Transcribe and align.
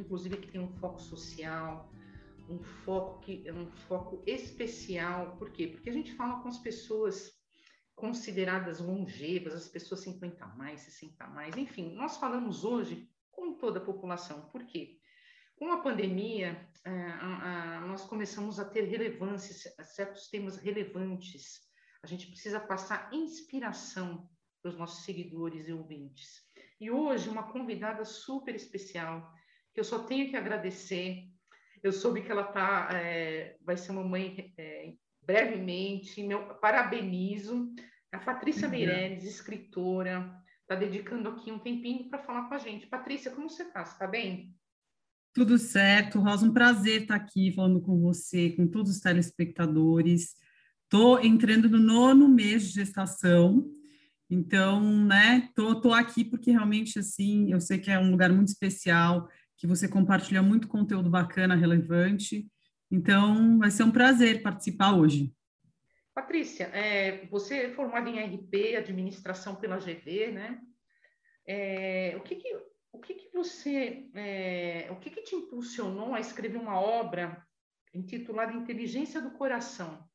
Inclusive 0.00 0.36
que 0.36 0.50
tem 0.50 0.60
um 0.60 0.72
foco 0.78 1.00
social, 1.00 1.90
um 2.48 2.62
foco 2.62 3.20
que 3.20 3.50
um 3.50 3.70
foco 3.88 4.22
especial. 4.26 5.36
Por 5.36 5.50
quê? 5.50 5.68
Porque 5.68 5.90
a 5.90 5.92
gente 5.92 6.14
fala 6.14 6.42
com 6.42 6.48
as 6.48 6.58
pessoas 6.58 7.32
consideradas 7.94 8.80
longevas, 8.80 9.54
as 9.54 9.68
pessoas 9.68 10.00
50 10.00 10.44
a 10.44 10.48
mais, 10.56 10.80
60 10.80 11.24
a 11.24 11.28
mais, 11.28 11.56
enfim, 11.56 11.94
nós 11.94 12.16
falamos 12.16 12.64
hoje 12.64 13.08
com 13.30 13.54
toda 13.54 13.78
a 13.78 13.84
população. 13.84 14.48
Por 14.50 14.64
quê? 14.66 14.98
Com 15.56 15.70
a 15.70 15.80
pandemia, 15.80 16.68
é, 16.84 17.80
nós 17.86 18.02
começamos 18.04 18.58
a 18.58 18.64
ter 18.64 18.82
relevância, 18.82 19.54
certos 19.84 20.28
temas 20.28 20.56
relevantes. 20.56 21.60
A 22.02 22.06
gente 22.06 22.26
precisa 22.26 22.58
passar 22.58 23.08
inspiração 23.12 24.28
para 24.60 24.70
os 24.70 24.76
nossos 24.76 25.04
seguidores 25.04 25.68
e 25.68 25.72
ouvintes. 25.72 26.43
E 26.80 26.90
hoje, 26.90 27.28
uma 27.28 27.44
convidada 27.44 28.04
super 28.04 28.54
especial, 28.54 29.32
que 29.72 29.80
eu 29.80 29.84
só 29.84 30.00
tenho 30.00 30.28
que 30.28 30.36
agradecer. 30.36 31.24
Eu 31.82 31.92
soube 31.92 32.22
que 32.22 32.30
ela 32.30 32.44
tá, 32.44 32.88
é, 32.92 33.56
vai 33.62 33.76
ser 33.76 33.92
mamãe 33.92 34.52
é, 34.58 34.92
brevemente. 35.22 36.22
Meu, 36.22 36.54
parabenizo. 36.56 37.72
A 38.12 38.18
Patrícia 38.18 38.68
Meirelles, 38.68 39.24
escritora, 39.24 40.32
está 40.62 40.74
dedicando 40.74 41.28
aqui 41.28 41.50
um 41.50 41.58
tempinho 41.58 42.08
para 42.08 42.22
falar 42.22 42.48
com 42.48 42.54
a 42.54 42.58
gente. 42.58 42.86
Patrícia, 42.86 43.30
como 43.30 43.50
você 43.50 43.64
está? 43.64 43.82
Está 43.82 44.06
bem? 44.06 44.54
Tudo 45.34 45.58
certo, 45.58 46.20
Rosa. 46.20 46.46
Um 46.46 46.52
prazer 46.52 47.02
estar 47.02 47.16
aqui 47.16 47.52
falando 47.52 47.80
com 47.80 48.00
você, 48.00 48.50
com 48.50 48.68
todos 48.68 48.92
os 48.92 49.00
telespectadores. 49.00 50.36
Estou 50.84 51.20
entrando 51.20 51.68
no 51.68 51.78
nono 51.78 52.28
mês 52.28 52.68
de 52.68 52.74
gestação. 52.74 53.68
Então, 54.34 54.80
né, 54.82 55.48
tô, 55.54 55.80
tô 55.80 55.92
aqui 55.92 56.24
porque 56.24 56.50
realmente, 56.50 56.98
assim, 56.98 57.52
eu 57.52 57.60
sei 57.60 57.78
que 57.78 57.88
é 57.88 58.00
um 58.00 58.10
lugar 58.10 58.32
muito 58.32 58.48
especial 58.48 59.28
que 59.56 59.64
você 59.64 59.86
compartilha 59.86 60.42
muito 60.42 60.66
conteúdo 60.66 61.08
bacana, 61.08 61.54
relevante. 61.54 62.50
Então, 62.90 63.58
vai 63.58 63.70
ser 63.70 63.84
um 63.84 63.92
prazer 63.92 64.42
participar 64.42 64.96
hoje. 64.96 65.32
Patrícia, 66.12 66.64
é, 66.64 67.26
você 67.26 67.66
é 67.66 67.70
formada 67.70 68.10
em 68.10 68.18
RP, 68.18 68.76
administração 68.76 69.54
pela 69.54 69.78
GV, 69.78 70.32
né? 70.32 70.60
É, 71.46 72.16
o 72.16 72.20
que, 72.20 72.34
que 72.34 72.48
o 72.92 72.98
que, 72.98 73.14
que 73.14 73.28
você, 73.32 74.08
é, 74.14 74.88
o 74.90 74.96
que, 74.96 75.10
que 75.10 75.22
te 75.22 75.36
impulsionou 75.36 76.12
a 76.12 76.20
escrever 76.20 76.58
uma 76.58 76.80
obra 76.80 77.44
intitulada 77.92 78.52
Inteligência 78.52 79.20
do 79.20 79.32
Coração? 79.32 80.08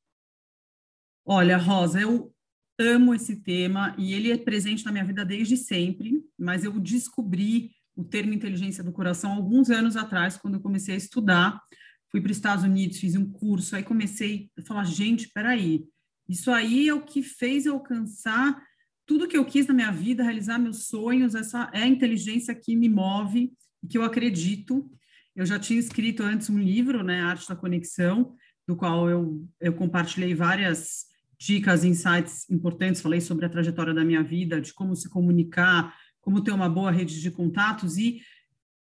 Olha, 1.26 1.58
Rosa, 1.58 2.02
eu 2.02 2.34
amo 2.80 3.14
esse 3.14 3.36
tema 3.36 3.94
e 3.98 4.14
ele 4.14 4.32
é 4.32 4.38
presente 4.38 4.86
na 4.86 4.92
minha 4.92 5.04
vida 5.04 5.26
desde 5.26 5.58
sempre, 5.58 6.24
mas 6.38 6.64
eu 6.64 6.80
descobri 6.80 7.72
o 7.96 8.04
termo 8.04 8.34
inteligência 8.34 8.82
do 8.82 8.94
coração 8.94 9.34
alguns 9.34 9.70
anos 9.70 9.98
atrás, 9.98 10.38
quando 10.38 10.54
eu 10.54 10.62
comecei 10.62 10.96
a 10.96 10.98
estudar. 10.98 11.62
Fui 12.10 12.22
para 12.22 12.32
os 12.32 12.38
Estados 12.38 12.64
Unidos, 12.64 12.98
fiz 12.98 13.16
um 13.16 13.30
curso, 13.30 13.76
aí 13.76 13.84
comecei 13.84 14.50
a 14.58 14.62
falar, 14.64 14.86
gente, 14.86 15.30
peraí, 15.34 15.84
isso 16.28 16.50
aí 16.50 16.88
é 16.88 16.94
o 16.94 17.02
que 17.02 17.22
fez 17.22 17.66
eu 17.66 17.74
alcançar 17.74 18.60
tudo 19.06 19.28
que 19.28 19.36
eu 19.36 19.44
quis 19.44 19.66
na 19.66 19.74
minha 19.74 19.92
vida, 19.92 20.24
realizar 20.24 20.60
meus 20.60 20.86
sonhos, 20.86 21.34
essa 21.34 21.68
é 21.74 21.82
a 21.82 21.88
inteligência 21.88 22.54
que 22.54 22.76
me 22.76 22.88
move 22.88 23.52
e 23.84 23.88
que 23.88 23.98
eu 23.98 24.04
acredito. 24.04 24.88
Eu 25.36 25.48
já 25.48 25.58
tinha 25.58 25.80
escrito 25.80 26.22
antes 26.22 26.48
um 26.48 26.60
livro, 26.60 27.04
né, 27.04 27.20
Arte 27.22 27.50
da 27.50 27.56
Conexão, 27.56 28.36
do 28.68 28.76
qual 28.76 29.10
eu, 29.10 29.50
eu 29.60 29.74
compartilhei 29.74 30.36
várias 30.36 31.09
dicas, 31.40 31.84
insights 31.84 32.50
importantes, 32.50 33.02
falei 33.02 33.22
sobre 33.22 33.46
a 33.46 33.50
trajetória 33.50 33.94
da 33.94 34.04
minha 34.04 34.22
vida, 34.22 34.60
de 34.60 34.74
como 34.74 34.96
se 34.96 35.10
comunicar, 35.10 35.96
como 36.20 36.44
ter 36.44 36.52
uma 36.52 36.70
boa 36.70 36.92
rede 36.92 37.22
de 37.22 37.32
contatos. 37.32 37.98
E 37.98 38.22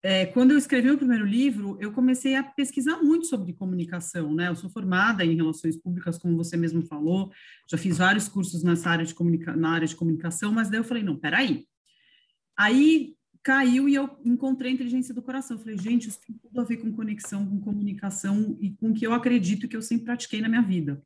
é, 0.03 0.27
quando 0.27 0.51
eu 0.51 0.59
escrevi 0.59 0.91
o 0.91 0.99
primeiro 0.99 1.25
livro, 1.25 1.77
eu 1.81 1.93
comecei 1.93 2.35
a 2.35 2.43
pesquisar 2.43 3.03
muito 3.03 3.27
sobre 3.27 3.53
comunicação, 3.53 4.35
né? 4.35 4.49
Eu 4.49 4.57
sou 4.57 4.69
formada 4.71 5.25
em 5.25 5.37
relações 5.37 5.77
públicas, 5.77 6.19
como 6.19 6.37
você 6.37 6.57
mesmo 6.57 6.83
falou, 6.83 7.33
já 7.71 7.79
fiz 7.79 7.99
vários 7.99 8.29
cursos 8.29 8.63
nessa 8.63 8.91
área 8.91 9.05
de 9.05 9.15
comunica 9.15 9.57
na 9.57 9.71
área 9.71 9.87
de 9.87 9.97
comunicação, 9.97 10.53
mas 10.53 10.69
daí 10.69 10.81
eu 10.81 10.85
falei, 10.85 11.03
não, 11.03 11.17
peraí. 11.17 11.67
Aí 12.57 13.15
caiu 13.43 13.89
e 13.89 13.95
eu 13.95 14.19
encontrei 14.25 14.73
a 14.73 14.75
inteligência 14.75 15.15
do 15.15 15.23
coração. 15.23 15.57
Eu 15.57 15.63
falei, 15.63 15.79
gente, 15.79 16.09
isso 16.09 16.21
tem 16.27 16.37
tudo 16.37 16.61
a 16.61 16.65
ver 16.65 16.79
com 16.79 16.93
conexão, 16.93 17.47
com 17.47 17.61
comunicação 17.61 18.59
e 18.61 18.71
com 18.73 18.91
o 18.91 18.95
que 18.95 19.07
eu 19.07 19.13
acredito 19.13 19.69
que 19.69 19.77
eu 19.77 19.83
sempre 19.83 20.07
pratiquei 20.07 20.41
na 20.41 20.49
minha 20.49 20.63
vida. 20.63 21.03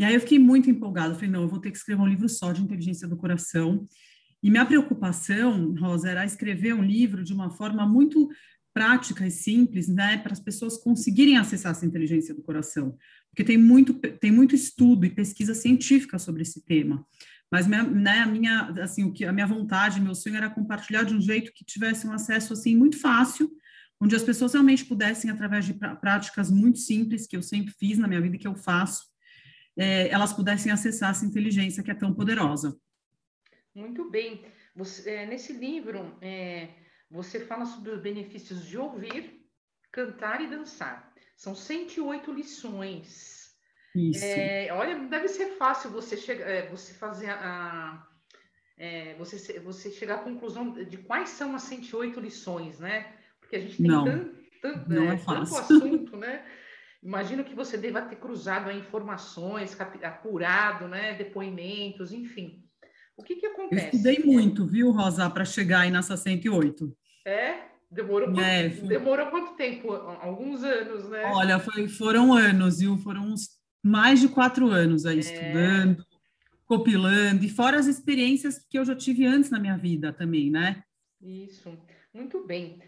E 0.00 0.04
aí 0.04 0.14
eu 0.14 0.20
fiquei 0.20 0.38
muito 0.38 0.70
empolgada. 0.70 1.14
falei, 1.14 1.28
não, 1.28 1.42
eu 1.42 1.48
vou 1.48 1.60
ter 1.60 1.70
que 1.70 1.76
escrever 1.76 2.00
um 2.00 2.06
livro 2.06 2.26
só 2.26 2.52
de 2.52 2.62
inteligência 2.62 3.06
do 3.06 3.18
coração. 3.18 3.86
E 4.42 4.50
minha 4.50 4.64
preocupação, 4.64 5.74
Rosa, 5.74 6.08
era 6.08 6.24
escrever 6.24 6.72
um 6.74 6.82
livro 6.82 7.22
de 7.22 7.34
uma 7.34 7.50
forma 7.50 7.86
muito 7.86 8.30
prática 8.72 9.26
e 9.26 9.30
simples, 9.30 9.88
né, 9.88 10.16
para 10.16 10.32
as 10.32 10.40
pessoas 10.40 10.78
conseguirem 10.78 11.36
acessar 11.36 11.72
essa 11.72 11.84
inteligência 11.84 12.34
do 12.34 12.40
coração, 12.40 12.96
porque 13.28 13.44
tem 13.44 13.58
muito, 13.58 13.92
tem 13.92 14.30
muito 14.30 14.54
estudo 14.54 15.04
e 15.04 15.10
pesquisa 15.10 15.54
científica 15.54 16.18
sobre 16.18 16.42
esse 16.42 16.64
tema. 16.64 17.04
Mas 17.52 17.66
minha, 17.66 17.82
né, 17.82 18.20
a 18.20 18.26
minha, 18.26 18.72
assim, 18.80 19.04
o 19.04 19.12
que 19.12 19.26
a 19.26 19.32
minha 19.32 19.46
vontade, 19.46 20.00
meu 20.00 20.14
sonho 20.14 20.36
era 20.36 20.48
compartilhar 20.48 21.02
de 21.02 21.14
um 21.14 21.20
jeito 21.20 21.52
que 21.52 21.64
tivesse 21.64 22.06
um 22.06 22.12
acesso 22.12 22.54
assim 22.54 22.74
muito 22.74 22.98
fácil, 22.98 23.50
onde 24.00 24.16
as 24.16 24.22
pessoas 24.22 24.54
realmente 24.54 24.86
pudessem, 24.86 25.30
através 25.30 25.66
de 25.66 25.74
práticas 25.74 26.50
muito 26.50 26.78
simples 26.78 27.26
que 27.26 27.36
eu 27.36 27.42
sempre 27.42 27.74
fiz 27.78 27.98
na 27.98 28.08
minha 28.08 28.20
vida 28.20 28.36
e 28.36 28.38
que 28.38 28.48
eu 28.48 28.54
faço, 28.54 29.09
é, 29.76 30.08
elas 30.08 30.32
pudessem 30.32 30.72
acessar 30.72 31.10
essa 31.10 31.24
inteligência 31.24 31.82
que 31.82 31.90
é 31.90 31.94
tão 31.94 32.14
poderosa. 32.14 32.78
Muito 33.74 34.10
bem. 34.10 34.44
Você, 34.74 35.10
é, 35.10 35.26
nesse 35.26 35.52
livro, 35.52 36.16
é, 36.20 36.68
você 37.10 37.40
fala 37.40 37.64
sobre 37.64 37.90
os 37.90 38.00
benefícios 38.00 38.66
de 38.66 38.78
ouvir, 38.78 39.46
cantar 39.90 40.40
e 40.40 40.48
dançar. 40.48 41.12
São 41.36 41.54
108 41.54 42.32
lições. 42.32 43.54
Isso. 43.94 44.24
É, 44.24 44.68
olha, 44.72 44.98
deve 45.08 45.28
ser 45.28 45.56
fácil 45.56 45.90
você, 45.90 46.16
chegar, 46.16 46.48
é, 46.48 46.68
você 46.68 46.94
fazer 46.94 47.30
a. 47.30 48.06
É, 48.76 49.14
você, 49.14 49.58
você 49.60 49.90
chegar 49.90 50.16
à 50.16 50.22
conclusão 50.22 50.72
de 50.72 50.96
quais 50.98 51.28
são 51.30 51.54
as 51.54 51.62
108 51.64 52.18
lições, 52.18 52.78
né? 52.78 53.14
Porque 53.40 53.56
a 53.56 53.60
gente 53.60 53.76
tem 53.76 53.86
não, 53.86 54.04
tanto, 54.04 54.40
tanto, 54.62 54.88
não 54.88 55.10
é, 55.10 55.16
tanto 55.16 55.56
assunto, 55.56 56.16
né? 56.16 56.46
Imagino 57.02 57.44
que 57.44 57.54
você 57.54 57.78
deva 57.78 58.02
ter 58.02 58.16
cruzado 58.16 58.70
informações, 58.70 59.76
apurado, 60.02 60.86
né? 60.86 61.14
Depoimentos, 61.14 62.12
enfim. 62.12 62.62
O 63.16 63.22
que, 63.22 63.36
que 63.36 63.46
acontece? 63.46 63.84
Eu 63.84 63.90
estudei 63.90 64.18
muito, 64.24 64.66
viu, 64.66 64.90
Rosa, 64.90 65.28
para 65.30 65.44
chegar 65.44 65.80
aí 65.80 65.90
nessa 65.90 66.16
108. 66.16 66.96
É? 67.26 67.70
Demorou 67.90 68.28
quanto, 68.28 68.40
é, 68.40 68.68
demorou 68.68 69.26
quanto 69.26 69.56
tempo? 69.56 69.92
Alguns 69.92 70.62
anos, 70.62 71.08
né? 71.08 71.24
Olha, 71.34 71.58
foi, 71.58 71.88
foram 71.88 72.32
anos, 72.32 72.78
viu? 72.78 72.96
Foram 72.98 73.22
uns 73.22 73.48
mais 73.82 74.20
de 74.20 74.28
quatro 74.28 74.68
anos 74.68 75.06
aí 75.06 75.16
é. 75.16 75.20
estudando, 75.20 76.06
compilando, 76.66 77.44
e 77.44 77.48
fora 77.48 77.78
as 77.78 77.86
experiências 77.86 78.64
que 78.68 78.78
eu 78.78 78.84
já 78.84 78.94
tive 78.94 79.26
antes 79.26 79.50
na 79.50 79.58
minha 79.58 79.76
vida 79.76 80.12
também, 80.12 80.50
né? 80.50 80.84
Isso, 81.20 81.76
muito 82.14 82.46
bem. 82.46 82.80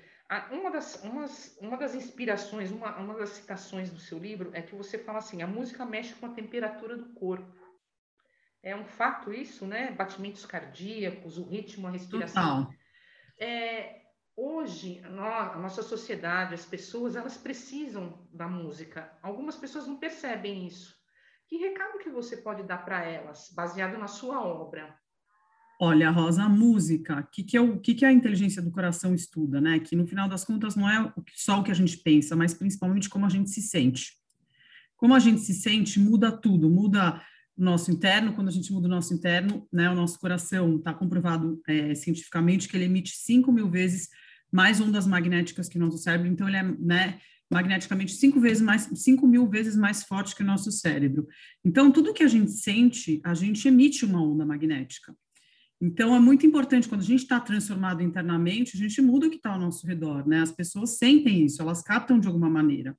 Uma 0.50 0.70
das, 0.70 1.02
umas, 1.02 1.58
uma 1.60 1.76
das 1.76 1.94
inspirações, 1.94 2.70
uma, 2.70 2.96
uma 2.96 3.14
das 3.14 3.30
citações 3.30 3.90
do 3.90 3.98
seu 3.98 4.18
livro 4.18 4.50
é 4.54 4.62
que 4.62 4.74
você 4.74 4.98
fala 4.98 5.18
assim: 5.18 5.42
a 5.42 5.46
música 5.46 5.84
mexe 5.84 6.14
com 6.14 6.26
a 6.26 6.32
temperatura 6.32 6.96
do 6.96 7.12
corpo. 7.12 7.62
É 8.62 8.76
um 8.76 8.84
fato 8.84 9.32
isso, 9.32 9.66
né? 9.66 9.90
Batimentos 9.90 10.46
cardíacos, 10.46 11.36
o 11.36 11.44
ritmo, 11.44 11.88
a 11.88 11.90
respiração. 11.90 12.72
É, 13.38 14.02
hoje, 14.36 15.02
a 15.04 15.56
nossa 15.58 15.82
sociedade, 15.82 16.54
as 16.54 16.64
pessoas, 16.64 17.16
elas 17.16 17.36
precisam 17.36 18.26
da 18.32 18.46
música. 18.46 19.18
Algumas 19.20 19.56
pessoas 19.56 19.86
não 19.86 19.98
percebem 19.98 20.66
isso. 20.66 20.96
Que 21.48 21.56
recado 21.56 21.98
que 21.98 22.08
você 22.08 22.36
pode 22.36 22.62
dar 22.62 22.84
para 22.84 23.04
elas, 23.04 23.50
baseado 23.52 23.98
na 23.98 24.06
sua 24.06 24.42
obra? 24.42 24.96
Olha, 25.84 26.12
Rosa, 26.12 26.44
a 26.44 26.48
música, 26.48 27.18
o 27.18 27.26
que, 27.26 27.42
que, 27.42 27.56
é 27.56 27.60
o 27.60 27.76
que, 27.76 27.92
que 27.92 28.04
a 28.04 28.12
inteligência 28.12 28.62
do 28.62 28.70
coração 28.70 29.12
estuda, 29.16 29.60
né? 29.60 29.80
Que 29.80 29.96
no 29.96 30.06
final 30.06 30.28
das 30.28 30.44
contas 30.44 30.76
não 30.76 30.88
é 30.88 31.12
só 31.34 31.58
o 31.58 31.64
que 31.64 31.72
a 31.72 31.74
gente 31.74 31.96
pensa, 31.96 32.36
mas 32.36 32.54
principalmente 32.54 33.08
como 33.08 33.26
a 33.26 33.28
gente 33.28 33.50
se 33.50 33.60
sente. 33.60 34.12
Como 34.96 35.12
a 35.12 35.18
gente 35.18 35.40
se 35.40 35.52
sente 35.52 35.98
muda 35.98 36.30
tudo, 36.30 36.70
muda 36.70 37.20
nosso 37.58 37.90
interno, 37.90 38.32
quando 38.32 38.46
a 38.46 38.52
gente 38.52 38.72
muda 38.72 38.86
o 38.86 38.90
nosso 38.92 39.12
interno, 39.12 39.66
né, 39.72 39.90
o 39.90 39.94
nosso 39.96 40.20
coração 40.20 40.76
está 40.76 40.94
comprovado 40.94 41.60
é, 41.66 41.92
cientificamente 41.96 42.68
que 42.68 42.76
ele 42.76 42.84
emite 42.84 43.16
5 43.16 43.50
mil 43.50 43.68
vezes 43.68 44.08
mais 44.52 44.80
ondas 44.80 45.04
magnéticas 45.04 45.68
que 45.68 45.78
o 45.78 45.80
nosso 45.80 45.98
cérebro, 45.98 46.28
então 46.28 46.46
ele 46.46 46.58
é, 46.58 46.62
né, 46.62 47.18
magneticamente 47.50 48.12
cinco 48.12 48.38
vezes 48.38 48.62
mais, 48.62 48.88
cinco 48.94 49.26
mil 49.26 49.48
vezes 49.48 49.74
mais 49.74 50.04
forte 50.04 50.36
que 50.36 50.44
o 50.44 50.46
nosso 50.46 50.70
cérebro. 50.70 51.26
Então, 51.64 51.90
tudo 51.90 52.14
que 52.14 52.22
a 52.22 52.28
gente 52.28 52.52
sente, 52.52 53.20
a 53.24 53.34
gente 53.34 53.66
emite 53.66 54.04
uma 54.04 54.22
onda 54.22 54.46
magnética. 54.46 55.12
Então, 55.84 56.14
é 56.14 56.20
muito 56.20 56.46
importante, 56.46 56.88
quando 56.88 57.00
a 57.00 57.04
gente 57.04 57.24
está 57.24 57.40
transformado 57.40 58.04
internamente, 58.04 58.76
a 58.76 58.78
gente 58.78 59.02
muda 59.02 59.26
o 59.26 59.30
que 59.30 59.34
está 59.34 59.50
ao 59.50 59.58
nosso 59.58 59.84
redor, 59.84 60.24
né? 60.28 60.40
As 60.40 60.52
pessoas 60.52 60.90
sentem 60.90 61.44
isso, 61.44 61.60
elas 61.60 61.82
captam 61.82 62.20
de 62.20 62.28
alguma 62.28 62.48
maneira. 62.48 62.96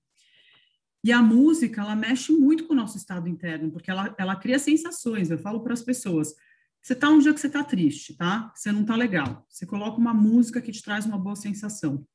E 1.02 1.10
a 1.10 1.22
música, 1.22 1.80
ela 1.80 1.96
mexe 1.96 2.34
muito 2.34 2.66
com 2.66 2.74
o 2.74 2.76
nosso 2.76 2.98
estado 2.98 3.30
interno, 3.30 3.72
porque 3.72 3.90
ela, 3.90 4.14
ela 4.18 4.36
cria 4.36 4.60
sensações. 4.60 5.32
Eu 5.32 5.38
falo 5.38 5.62
para 5.62 5.72
as 5.72 5.82
pessoas, 5.82 6.36
você 6.82 6.92
está 6.92 7.10
um 7.10 7.20
dia 7.20 7.34
que 7.34 7.40
você 7.40 7.48
está 7.48 7.64
triste, 7.64 8.18
tá? 8.18 8.52
Você 8.54 8.70
não 8.70 8.82
está 8.82 8.98
legal. 8.98 9.46
Você 9.48 9.66
coloca 9.66 9.98
uma 9.98 10.14
música 10.14 10.62
que 10.62 10.72
te 10.72 10.84
traz 10.84 11.06
uma 11.06 11.18
boa 11.18 11.38
sensação. 11.38 12.06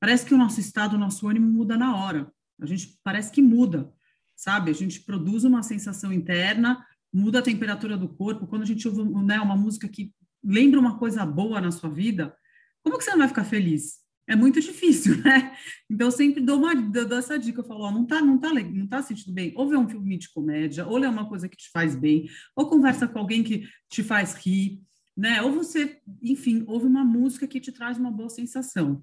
Parece 0.00 0.24
que 0.24 0.32
o 0.32 0.38
nosso 0.38 0.60
estado, 0.60 0.96
o 0.96 0.98
nosso 0.98 1.28
ânimo 1.28 1.46
muda 1.46 1.76
na 1.76 1.94
hora. 1.94 2.32
A 2.58 2.64
gente 2.64 2.98
parece 3.04 3.30
que 3.30 3.42
muda, 3.42 3.92
sabe? 4.34 4.70
A 4.70 4.74
gente 4.74 5.00
produz 5.00 5.44
uma 5.44 5.62
sensação 5.62 6.10
interna, 6.10 6.82
muda 7.16 7.38
a 7.38 7.42
temperatura 7.42 7.96
do 7.96 8.08
corpo. 8.08 8.46
Quando 8.46 8.62
a 8.62 8.66
gente 8.66 8.86
ouve 8.86 9.02
né, 9.24 9.40
uma 9.40 9.56
música 9.56 9.88
que 9.88 10.12
lembra 10.42 10.78
uma 10.78 10.98
coisa 10.98 11.24
boa 11.24 11.60
na 11.60 11.70
sua 11.70 11.90
vida, 11.90 12.34
como 12.82 12.98
que 12.98 13.04
você 13.04 13.10
não 13.10 13.18
vai 13.18 13.28
ficar 13.28 13.44
feliz? 13.44 13.98
É 14.28 14.34
muito 14.34 14.60
difícil, 14.60 15.18
né? 15.22 15.56
Então, 15.90 16.08
eu 16.08 16.10
sempre 16.10 16.40
dou, 16.40 16.58
uma, 16.58 16.74
dou 16.74 17.18
essa 17.18 17.38
dica. 17.38 17.60
Eu 17.60 17.64
falo, 17.64 17.84
ó, 17.84 17.90
não 17.90 18.04
tá, 18.04 18.20
não 18.20 18.38
tá, 18.38 18.52
não 18.52 18.86
tá 18.86 19.02
sentindo 19.02 19.32
bem. 19.32 19.52
Ou 19.56 19.68
vê 19.68 19.76
um 19.76 19.88
filme 19.88 20.18
de 20.18 20.32
comédia, 20.32 20.86
ou 20.86 20.96
lê 20.96 21.06
uma 21.06 21.28
coisa 21.28 21.48
que 21.48 21.56
te 21.56 21.70
faz 21.70 21.94
bem, 21.94 22.28
ou 22.54 22.68
conversa 22.68 23.06
com 23.06 23.18
alguém 23.18 23.42
que 23.42 23.68
te 23.88 24.02
faz 24.02 24.34
rir, 24.34 24.82
né? 25.16 25.40
Ou 25.42 25.52
você, 25.52 26.00
enfim, 26.22 26.64
ouve 26.66 26.86
uma 26.86 27.04
música 27.04 27.46
que 27.46 27.60
te 27.60 27.72
traz 27.72 27.98
uma 27.98 28.10
boa 28.10 28.28
sensação 28.28 29.02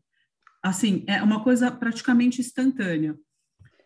assim, 0.64 1.04
é 1.08 1.22
uma 1.22 1.44
coisa 1.44 1.70
praticamente 1.70 2.40
instantânea. 2.40 3.18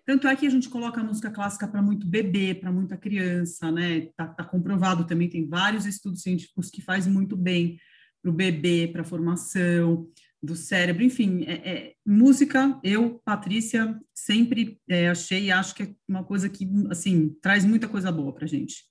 Tanto 0.08 0.26
é 0.26 0.36
que 0.38 0.48
a 0.48 0.50
gente 0.50 0.70
coloca 0.70 1.02
a 1.02 1.04
música 1.04 1.30
clássica 1.30 1.68
para 1.68 1.82
muito 1.82 2.08
bebê, 2.08 2.56
para 2.56 2.72
muita 2.72 2.96
criança, 2.96 3.70
né? 3.70 4.08
Tá, 4.16 4.26
tá, 4.26 4.42
comprovado 4.42 5.06
também, 5.06 5.30
tem 5.30 5.46
vários 5.46 5.86
estudos 5.86 6.22
científicos 6.22 6.70
que 6.70 6.82
faz 6.82 7.06
muito 7.06 7.36
bem 7.36 7.78
para 8.22 8.32
o 8.32 8.34
bebê, 8.34 8.88
para 8.88 9.02
a 9.02 9.06
formação 9.06 10.10
do 10.42 10.56
cérebro, 10.56 11.04
enfim, 11.04 11.44
é, 11.44 11.54
é, 11.70 11.94
música, 12.06 12.80
eu, 12.82 13.20
Patrícia, 13.26 14.00
sempre 14.14 14.80
é, 14.88 15.10
achei 15.10 15.46
e 15.46 15.52
acho 15.52 15.76
que 15.76 15.84
é 15.84 15.94
uma 16.08 16.24
coisa 16.24 16.48
que, 16.48 16.66
assim, 16.90 17.36
traz 17.42 17.66
muita 17.66 17.90
coisa 17.90 18.10
boa 18.10 18.32
para 18.34 18.48
gente. 18.48 18.86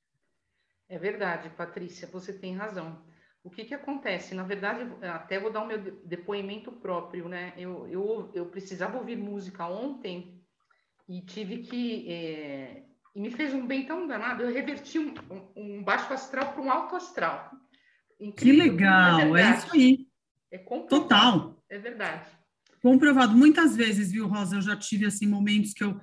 É 0.87 0.99
verdade, 0.99 1.49
Patrícia, 1.49 2.07
você 2.13 2.31
tem 2.31 2.55
razão 2.55 3.03
o 3.47 3.51
que, 3.51 3.65
que 3.65 3.75
acontece? 3.75 4.35
Na 4.35 4.43
verdade, 4.43 4.81
até 5.03 5.39
vou 5.39 5.53
dar 5.53 5.63
o 5.63 5.69
meu 5.69 5.79
depoimento 6.05 6.73
próprio, 6.73 7.29
né? 7.29 7.53
Eu, 7.57 7.87
eu, 7.87 8.33
eu 8.35 8.47
precisava 8.47 8.99
ouvir 8.99 9.17
música 9.17 9.65
ontem 9.69 10.36
e 11.09 11.21
tive 11.21 11.59
que. 11.59 12.11
É, 12.11 12.83
e 13.15 13.21
me 13.21 13.31
fez 13.31 13.55
um 13.55 13.67
bem 13.67 13.87
tão 13.87 14.07
danado, 14.07 14.43
eu 14.43 14.53
reverti 14.53 14.99
um, 14.99 15.15
um 15.57 15.83
baixo 15.83 16.13
astral 16.13 16.53
para 16.53 16.63
um 16.63 16.71
alto 16.71 16.97
astral. 16.97 17.51
Incrível, 18.21 18.65
que 18.65 18.71
legal, 18.71 19.37
é, 19.37 19.43
é, 19.43 19.57
isso 19.57 19.73
aí. 19.73 20.07
É 20.51 20.59
Total. 20.59 21.63
É 21.69 21.79
verdade. 21.79 22.31
Comprovado. 22.83 23.35
Muitas 23.35 23.75
vezes, 23.75 24.13
viu, 24.13 24.29
Rosa, 24.29 24.57
eu 24.57 24.63
já 24.63 24.77
tive 24.77 25.07
assim 25.07 25.27
momentos 25.27 25.73
que 25.73 25.83
eu. 25.83 26.01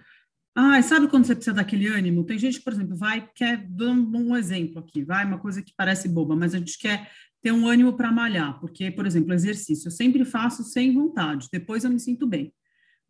Ah, 0.56 0.82
sabe 0.82 1.08
quando 1.08 1.26
você 1.26 1.34
precisa 1.34 1.56
daquele 1.56 1.88
ânimo? 1.88 2.26
Tem 2.26 2.38
gente 2.38 2.60
que, 2.60 2.64
por 2.64 2.74
exemplo, 2.74 2.96
vai, 2.96 3.28
quer, 3.34 3.66
dando 3.68 4.18
um 4.18 4.36
exemplo 4.36 4.80
aqui, 4.80 5.04
vai, 5.04 5.26
uma 5.26 5.40
coisa 5.40 5.64
que 5.64 5.74
parece 5.76 6.08
boba, 6.08 6.36
mas 6.36 6.54
a 6.54 6.60
gente 6.60 6.78
quer 6.78 7.10
ter 7.42 7.52
um 7.52 7.68
ânimo 7.68 7.94
para 7.94 8.12
malhar, 8.12 8.60
porque, 8.60 8.92
por 8.92 9.06
exemplo, 9.06 9.34
exercício, 9.34 9.88
eu 9.88 9.92
sempre 9.92 10.24
faço 10.24 10.64
sem 10.64 10.94
vontade, 10.94 11.50
depois 11.52 11.84
eu 11.84 11.90
me 11.90 12.00
sinto 12.00 12.28
bem. 12.28 12.54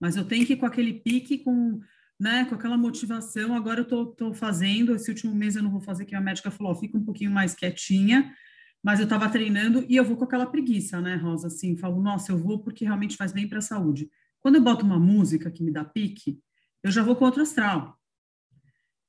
Mas 0.04 0.18
eu 0.18 0.26
tenho 0.26 0.46
que 0.46 0.52
ir 0.52 0.58
com 0.58 0.66
aquele 0.66 0.96
pique, 0.96 1.38
com, 1.38 1.80
né, 2.20 2.44
com 2.44 2.56
aquela 2.56 2.78
motivação, 2.78 3.56
agora 3.56 3.80
eu 3.80 3.86
tô, 3.86 4.08
tô 4.08 4.34
fazendo, 4.34 4.94
esse 4.94 5.10
último 5.10 5.34
mês 5.34 5.56
eu 5.56 5.64
não 5.64 5.72
vou 5.72 5.80
fazer, 5.80 6.04
que 6.04 6.14
a 6.14 6.20
médica 6.20 6.52
falou, 6.52 6.76
fica 6.76 6.98
um 6.98 7.06
pouquinho 7.06 7.32
mais 7.32 7.56
quietinha, 7.56 8.36
mas 8.84 9.00
eu 9.00 9.06
estava 9.06 9.30
treinando 9.30 9.86
e 9.88 9.96
eu 9.96 10.04
vou 10.04 10.18
com 10.18 10.26
aquela 10.26 10.46
preguiça, 10.46 11.00
né, 11.00 11.16
Rosa, 11.16 11.48
assim, 11.48 11.78
falo, 11.78 12.02
nossa, 12.02 12.34
eu 12.34 12.38
vou 12.38 12.60
porque 12.60 12.84
realmente 12.84 13.16
faz 13.16 13.32
bem 13.32 13.48
para 13.48 13.60
a 13.60 13.62
saúde. 13.62 14.10
Quando 14.42 14.56
eu 14.56 14.62
boto 14.62 14.86
uma 14.86 15.00
música 15.00 15.50
que 15.50 15.64
me 15.64 15.72
dá 15.72 15.86
pique, 15.86 16.38
eu 16.84 16.92
já 16.92 17.02
vou 17.02 17.16
com 17.16 17.24
outro 17.24 17.42
astral. 17.42 17.98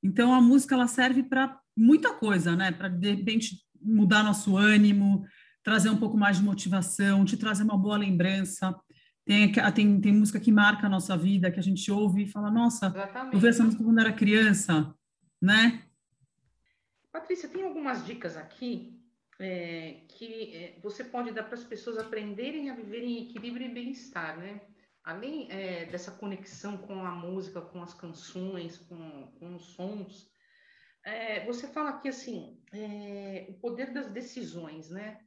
Então, 0.01 0.33
a 0.33 0.39
música, 0.39 0.75
ela 0.75 0.87
serve 0.87 1.23
para 1.23 1.59
muita 1.75 2.13
coisa, 2.13 2.55
né, 2.55 2.71
para, 2.71 2.87
de 2.87 3.15
repente, 3.15 3.57
mudar 3.81 4.23
nosso 4.23 4.55
ânimo, 4.55 5.25
trazer 5.61 5.89
um 5.89 5.97
pouco 5.97 6.15
mais 6.15 6.37
de 6.37 6.43
motivação, 6.43 7.25
te 7.25 7.35
trazer 7.35 7.63
uma 7.63 7.77
boa 7.77 7.97
lembrança. 7.97 8.73
Tem, 9.25 9.51
tem, 9.51 9.99
tem 10.01 10.13
música 10.13 10.39
que 10.39 10.51
marca 10.51 10.85
a 10.85 10.89
nossa 10.89 11.17
vida, 11.17 11.51
que 11.51 11.59
a 11.59 11.63
gente 11.63 11.91
ouve 11.91 12.23
e 12.23 12.27
fala, 12.27 12.51
nossa, 12.51 12.87
Exatamente. 12.87 13.33
eu 13.33 13.39
vi 13.39 13.47
essa 13.47 13.63
música 13.63 13.83
quando 13.83 13.99
era 13.99 14.13
criança, 14.13 14.95
né? 15.41 15.83
Patrícia, 17.11 17.49
tem 17.49 17.63
algumas 17.63 18.05
dicas 18.05 18.37
aqui 18.37 19.01
é, 19.39 20.01
que 20.09 20.55
é, 20.55 20.79
você 20.81 21.03
pode 21.03 21.31
dar 21.31 21.43
para 21.43 21.55
as 21.55 21.63
pessoas 21.63 21.97
aprenderem 21.97 22.69
a 22.69 22.75
viver 22.75 23.03
em 23.03 23.23
equilíbrio 23.23 23.65
e 23.65 23.73
bem-estar, 23.73 24.37
né? 24.37 24.61
Além 25.03 25.51
é, 25.51 25.85
dessa 25.85 26.11
conexão 26.11 26.77
com 26.77 27.03
a 27.03 27.11
música, 27.11 27.61
com 27.61 27.81
as 27.81 27.93
canções, 27.93 28.77
com, 28.77 29.31
com 29.39 29.55
os 29.55 29.63
sons, 29.73 30.29
é, 31.03 31.45
você 31.45 31.67
fala 31.67 31.91
aqui 31.91 32.09
assim, 32.09 32.59
é, 32.71 33.45
o 33.49 33.53
poder 33.53 33.91
das 33.91 34.07
decisões, 34.11 34.89
né? 34.89 35.19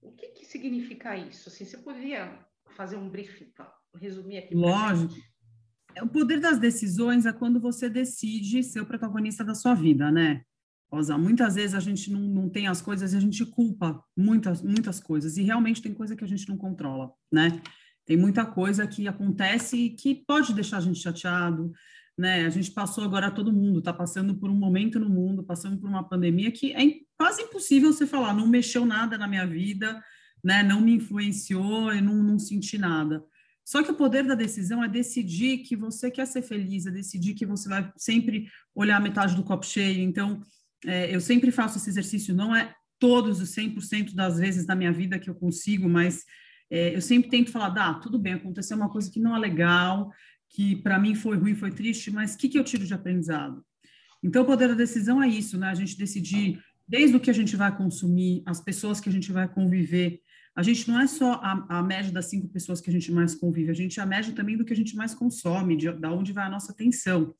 O 0.00 0.12
que, 0.12 0.28
que 0.28 0.44
significa 0.44 1.16
isso? 1.16 1.48
Assim, 1.48 1.64
você 1.64 1.78
poderia 1.78 2.44
fazer 2.74 2.96
um 2.96 3.08
briefing, 3.08 3.52
resumir 3.98 4.38
aqui? 4.38 4.54
Lógico. 4.54 5.14
O 6.02 6.08
poder 6.08 6.40
das 6.40 6.58
decisões 6.58 7.26
é 7.26 7.32
quando 7.32 7.60
você 7.60 7.88
decide 7.88 8.62
ser 8.62 8.80
o 8.80 8.86
protagonista 8.86 9.44
da 9.44 9.54
sua 9.54 9.74
vida, 9.74 10.10
né? 10.10 10.42
Rosa, 10.92 11.16
muitas 11.16 11.54
vezes 11.54 11.74
a 11.74 11.80
gente 11.80 12.10
não, 12.10 12.20
não 12.20 12.48
tem 12.48 12.66
as 12.66 12.82
coisas 12.82 13.12
e 13.12 13.16
a 13.16 13.20
gente 13.20 13.44
culpa 13.46 14.02
muitas, 14.16 14.60
muitas 14.60 14.98
coisas. 15.00 15.36
E 15.36 15.42
realmente 15.42 15.80
tem 15.80 15.94
coisa 15.94 16.16
que 16.16 16.24
a 16.24 16.26
gente 16.26 16.48
não 16.48 16.56
controla, 16.56 17.12
né? 17.32 17.60
Tem 18.04 18.16
muita 18.16 18.44
coisa 18.44 18.86
que 18.86 19.06
acontece 19.06 19.90
que 19.90 20.14
pode 20.26 20.52
deixar 20.52 20.78
a 20.78 20.80
gente 20.80 20.98
chateado, 20.98 21.72
né? 22.18 22.44
A 22.44 22.50
gente 22.50 22.72
passou 22.72 23.04
agora 23.04 23.30
todo 23.30 23.52
mundo 23.52 23.78
está 23.78 23.92
passando 23.92 24.34
por 24.34 24.50
um 24.50 24.54
momento 24.54 24.98
no 24.98 25.08
mundo, 25.08 25.44
passando 25.44 25.78
por 25.78 25.88
uma 25.88 26.08
pandemia 26.08 26.50
que 26.50 26.72
é 26.72 26.82
quase 27.16 27.42
impossível 27.42 27.92
você 27.92 28.06
falar, 28.06 28.34
não 28.34 28.48
mexeu 28.48 28.84
nada 28.84 29.16
na 29.16 29.28
minha 29.28 29.46
vida, 29.46 30.02
né? 30.42 30.62
Não 30.62 30.80
me 30.80 30.94
influenciou, 30.94 31.92
e 31.92 32.00
não, 32.00 32.22
não 32.22 32.38
senti 32.38 32.78
nada. 32.78 33.22
Só 33.64 33.82
que 33.82 33.90
o 33.90 33.94
poder 33.94 34.24
da 34.24 34.34
decisão 34.34 34.82
é 34.82 34.88
decidir 34.88 35.58
que 35.58 35.76
você 35.76 36.10
quer 36.10 36.26
ser 36.26 36.42
feliz, 36.42 36.86
é 36.86 36.90
decidir 36.90 37.34
que 37.34 37.46
você 37.46 37.68
vai 37.68 37.92
sempre 37.96 38.48
olhar 38.74 38.96
a 38.96 39.00
metade 39.00 39.36
do 39.36 39.44
copo 39.44 39.64
cheio. 39.64 40.00
Então, 40.00 40.40
é, 40.84 41.14
eu 41.14 41.20
sempre 41.20 41.52
faço 41.52 41.78
esse 41.78 41.88
exercício, 41.88 42.34
não 42.34 42.54
é 42.54 42.74
todos 42.98 43.40
os 43.40 43.54
100% 43.54 44.14
das 44.14 44.38
vezes 44.38 44.66
da 44.66 44.74
minha 44.74 44.92
vida 44.92 45.18
que 45.18 45.30
eu 45.30 45.34
consigo, 45.34 45.88
mas 45.88 46.24
é, 46.70 46.94
eu 46.94 47.00
sempre 47.00 47.30
tento 47.30 47.50
falar, 47.50 47.70
dá, 47.70 47.94
tudo 47.94 48.18
bem, 48.18 48.34
aconteceu 48.34 48.76
uma 48.76 48.90
coisa 48.90 49.10
que 49.10 49.20
não 49.20 49.34
é 49.34 49.38
legal, 49.38 50.10
que 50.48 50.76
para 50.76 50.98
mim 50.98 51.14
foi 51.14 51.36
ruim, 51.36 51.54
foi 51.54 51.70
triste, 51.70 52.10
mas 52.10 52.34
o 52.34 52.38
que, 52.38 52.48
que 52.48 52.58
eu 52.58 52.64
tiro 52.64 52.84
de 52.84 52.92
aprendizado? 52.92 53.64
Então, 54.22 54.42
o 54.42 54.46
poder 54.46 54.68
da 54.68 54.74
decisão 54.74 55.22
é 55.22 55.28
isso, 55.28 55.56
né? 55.56 55.68
A 55.68 55.74
gente 55.74 55.96
decidir 55.96 56.62
desde 56.90 57.16
o 57.16 57.20
que 57.20 57.30
a 57.30 57.32
gente 57.32 57.54
vai 57.54 57.74
consumir, 57.74 58.42
as 58.44 58.60
pessoas 58.60 59.00
que 59.00 59.08
a 59.08 59.12
gente 59.12 59.30
vai 59.30 59.46
conviver. 59.46 60.20
A 60.56 60.62
gente 60.62 60.88
não 60.88 60.98
é 60.98 61.06
só 61.06 61.34
a, 61.34 61.78
a 61.78 61.82
média 61.84 62.10
das 62.10 62.26
cinco 62.26 62.48
pessoas 62.48 62.80
que 62.80 62.90
a 62.90 62.92
gente 62.92 63.12
mais 63.12 63.32
convive, 63.32 63.70
a 63.70 63.74
gente 63.74 64.00
é 64.00 64.02
a 64.02 64.06
média 64.06 64.34
também 64.34 64.56
do 64.56 64.64
que 64.64 64.72
a 64.72 64.76
gente 64.76 64.96
mais 64.96 65.14
consome, 65.14 65.76
de, 65.76 65.88
da 65.92 66.12
onde 66.12 66.32
vai 66.32 66.46
a 66.46 66.50
nossa 66.50 66.72
atenção. 66.72 67.32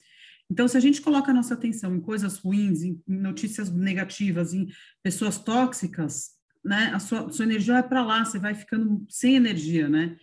Então, 0.48 0.68
se 0.68 0.76
a 0.76 0.80
gente 0.80 1.02
coloca 1.02 1.32
a 1.32 1.34
nossa 1.34 1.54
atenção 1.54 1.94
em 1.96 2.00
coisas 2.00 2.38
ruins, 2.38 2.82
em 2.84 3.02
notícias 3.08 3.68
negativas, 3.74 4.54
em 4.54 4.68
pessoas 5.02 5.36
tóxicas, 5.36 6.30
né, 6.64 6.92
a 6.94 7.00
sua, 7.00 7.28
sua 7.32 7.44
energia 7.44 7.74
vai 7.74 7.88
para 7.88 8.04
lá, 8.04 8.24
você 8.24 8.38
vai 8.38 8.54
ficando 8.54 9.04
sem 9.08 9.34
energia, 9.34 9.88
né? 9.88 10.16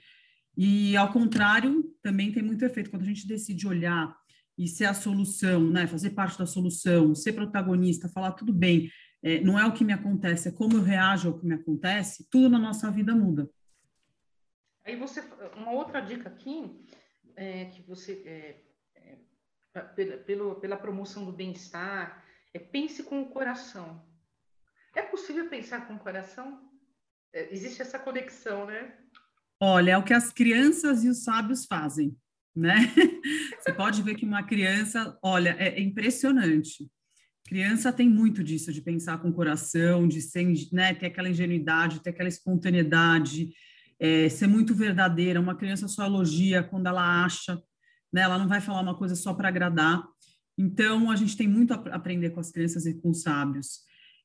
E, 0.56 0.96
ao 0.96 1.12
contrário, 1.12 1.84
também 2.02 2.32
tem 2.32 2.44
muito 2.44 2.64
efeito. 2.64 2.90
Quando 2.90 3.04
a 3.04 3.08
gente 3.08 3.28
decide 3.28 3.68
olhar 3.68 4.16
e 4.58 4.68
ser 4.68 4.86
a 4.86 4.94
solução, 4.94 5.70
né, 5.70 5.86
fazer 5.86 6.12
parte 6.12 6.38
da 6.38 6.46
solução, 6.46 7.14
ser 7.14 7.34
protagonista, 7.34 8.10
falar 8.10 8.32
tudo 8.32 8.54
bem, 8.54 8.90
é, 9.28 9.42
não 9.42 9.60
é 9.60 9.66
o 9.66 9.74
que 9.74 9.84
me 9.84 9.92
acontece, 9.92 10.48
é 10.48 10.52
como 10.52 10.78
eu 10.78 10.82
reajo 10.82 11.28
ao 11.28 11.38
que 11.38 11.46
me 11.46 11.54
acontece, 11.54 12.26
tudo 12.32 12.48
na 12.48 12.58
nossa 12.58 12.90
vida 12.90 13.14
muda. 13.14 13.50
Aí 14.86 14.96
você, 14.96 15.22
uma 15.58 15.72
outra 15.72 16.00
dica 16.00 16.30
aqui, 16.30 16.82
é, 17.36 17.66
que 17.66 17.82
você, 17.82 18.24
é, 18.26 18.64
é, 19.76 20.18
pela, 20.20 20.56
pela 20.56 20.78
promoção 20.78 21.26
do 21.26 21.34
bem-estar, 21.34 22.24
é 22.54 22.60
pense 22.60 23.04
com 23.04 23.22
o 23.22 23.30
coração. 23.30 24.02
É 24.96 25.02
possível 25.02 25.50
pensar 25.50 25.86
com 25.86 25.96
o 25.96 26.00
coração? 26.00 26.66
É, 27.34 27.54
existe 27.54 27.82
essa 27.82 28.00
conexão, 28.00 28.66
né? 28.66 28.98
Olha, 29.60 29.92
é 29.92 29.98
o 29.98 30.04
que 30.04 30.14
as 30.14 30.32
crianças 30.32 31.04
e 31.04 31.10
os 31.10 31.26
sábios 31.26 31.66
fazem, 31.66 32.16
né? 32.56 32.76
Você 33.60 33.74
pode 33.74 34.02
ver 34.02 34.16
que 34.16 34.26
uma 34.26 34.44
criança, 34.44 35.20
olha, 35.22 35.54
é, 35.60 35.78
é 35.78 35.82
impressionante. 35.82 36.90
Criança 37.48 37.94
tem 37.94 38.10
muito 38.10 38.44
disso, 38.44 38.74
de 38.74 38.82
pensar 38.82 39.20
com 39.20 39.30
o 39.30 39.34
coração, 39.34 40.06
de 40.06 40.22
ser, 40.22 40.46
né, 40.72 40.94
ter 40.94 41.06
aquela 41.06 41.30
ingenuidade, 41.30 42.02
ter 42.02 42.10
aquela 42.10 42.28
espontaneidade. 42.28 43.54
é, 44.00 44.30
ser 44.30 44.48
muito 44.48 44.76
verdadeira. 44.76 45.40
Uma 45.40 45.56
criança 45.56 45.88
só 45.88 46.06
elogia 46.06 46.62
quando 46.62 46.88
ela 46.88 47.24
acha, 47.24 47.60
né? 48.14 48.22
Ela 48.22 48.38
não 48.38 48.48
vai 48.48 48.62
falar 48.62 48.82
uma 48.82 48.96
coisa 48.96 49.16
só 49.16 49.34
para 49.34 49.48
agradar. 49.48 50.04
Então, 50.58 51.10
a 51.10 51.16
gente 51.16 51.38
tem 51.38 51.48
muito 51.48 51.74
a 51.74 51.78
aprender 51.96 52.32
com 52.32 52.40
as 52.40 52.52
crianças 52.52 52.86
e 52.86 52.94
com 52.94 53.10
os 53.10 53.22
sábios. 53.22 53.80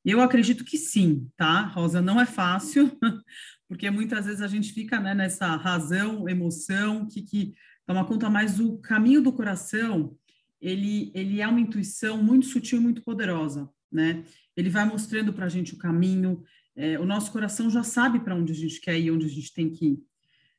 Eu 0.04 0.20
acredito 0.20 0.64
que 0.64 0.76
sim, 0.76 1.30
tá? 1.36 1.62
Rosa, 1.62 2.02
não 2.02 2.20
é 2.20 2.26
fácil, 2.26 2.90
porque 3.68 3.88
muitas 3.88 4.26
vezes 4.26 4.42
a 4.42 4.48
gente 4.48 4.72
fica 4.72 4.98
né, 4.98 5.14
nessa 5.14 5.54
razão, 5.56 6.28
emoção, 6.28 7.06
que, 7.06 7.22
que 7.22 7.54
toma 7.86 8.04
conta, 8.04 8.28
mas 8.28 8.58
o 8.58 8.78
caminho 8.78 9.22
do 9.22 9.32
coração, 9.32 10.16
ele, 10.62 11.10
ele 11.12 11.40
é 11.40 11.48
uma 11.48 11.60
intuição 11.60 12.22
muito 12.22 12.46
sutil 12.46 12.78
e 12.78 12.82
muito 12.82 13.02
poderosa, 13.02 13.68
né? 13.90 14.24
Ele 14.56 14.70
vai 14.70 14.84
mostrando 14.84 15.32
para 15.32 15.46
a 15.46 15.48
gente 15.48 15.74
o 15.74 15.78
caminho, 15.78 16.44
é, 16.76 16.98
o 17.00 17.04
nosso 17.04 17.32
coração 17.32 17.68
já 17.68 17.82
sabe 17.82 18.20
para 18.20 18.36
onde 18.36 18.52
a 18.52 18.56
gente 18.56 18.80
quer 18.80 18.98
ir, 18.98 19.10
onde 19.10 19.26
a 19.26 19.28
gente 19.28 19.52
tem 19.52 19.68
que 19.68 19.86
ir. 19.86 19.98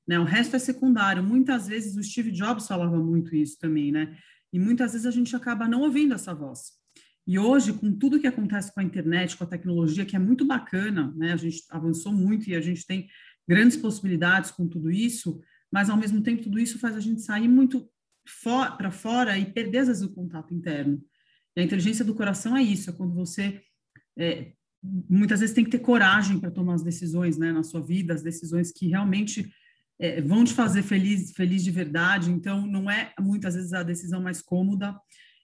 Né? 0.05 0.19
O 0.19 0.25
resto 0.25 0.55
é 0.57 0.59
secundário. 0.59 1.23
Muitas 1.23 1.67
vezes 1.67 1.95
o 1.95 2.03
Steve 2.03 2.31
Jobs 2.31 2.67
falava 2.67 2.97
muito 2.97 3.33
isso 3.33 3.57
também, 3.57 3.91
né? 3.91 4.17
E 4.51 4.59
muitas 4.59 4.91
vezes 4.91 5.07
a 5.07 5.11
gente 5.11 5.33
acaba 5.35 5.67
não 5.67 5.81
ouvindo 5.81 6.13
essa 6.13 6.35
voz. 6.35 6.73
E 7.25 7.39
hoje, 7.39 7.71
com 7.71 7.91
tudo 7.93 8.19
que 8.19 8.27
acontece 8.27 8.73
com 8.73 8.81
a 8.81 8.83
internet, 8.83 9.37
com 9.37 9.45
a 9.45 9.47
tecnologia, 9.47 10.05
que 10.05 10.15
é 10.15 10.19
muito 10.19 10.45
bacana, 10.45 11.13
né? 11.15 11.31
A 11.31 11.37
gente 11.37 11.63
avançou 11.69 12.11
muito 12.11 12.49
e 12.49 12.55
a 12.55 12.61
gente 12.61 12.85
tem 12.85 13.07
grandes 13.47 13.77
possibilidades 13.77 14.51
com 14.51 14.67
tudo 14.67 14.91
isso, 14.91 15.39
mas 15.71 15.89
ao 15.89 15.97
mesmo 15.97 16.21
tempo 16.21 16.43
tudo 16.43 16.59
isso 16.59 16.77
faz 16.77 16.95
a 16.95 16.99
gente 16.99 17.21
sair 17.21 17.47
muito 17.47 17.89
para 18.77 18.91
fora 18.91 19.37
e 19.37 19.45
perder 19.45 19.79
às 19.79 19.87
vezes 19.87 20.03
o 20.03 20.13
contato 20.13 20.53
interno. 20.53 21.01
E 21.55 21.61
a 21.61 21.63
inteligência 21.63 22.03
do 22.03 22.15
coração 22.15 22.55
é 22.57 22.61
isso, 22.61 22.89
é 22.89 22.93
quando 22.93 23.13
você 23.13 23.61
é, 24.17 24.53
muitas 25.09 25.39
vezes 25.39 25.55
tem 25.55 25.63
que 25.63 25.71
ter 25.71 25.79
coragem 25.79 26.39
para 26.39 26.51
tomar 26.51 26.75
as 26.75 26.83
decisões, 26.83 27.37
né, 27.37 27.51
na 27.51 27.63
sua 27.63 27.81
vida, 27.81 28.13
as 28.13 28.21
decisões 28.21 28.71
que 28.71 28.87
realmente 28.87 29.49
é, 29.99 30.21
vão 30.21 30.43
te 30.43 30.53
fazer 30.53 30.83
feliz, 30.83 31.31
feliz 31.31 31.63
de 31.63 31.71
verdade. 31.71 32.29
Então, 32.29 32.67
não 32.67 32.89
é 32.89 33.13
muitas 33.19 33.55
vezes 33.55 33.73
a 33.73 33.83
decisão 33.83 34.21
mais 34.21 34.41
cômoda, 34.41 34.99